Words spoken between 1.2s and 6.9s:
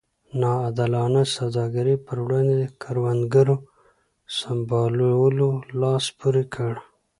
سوداګرۍ پر وړاندې کروندګرو سمبالولو لاس پورې کړ.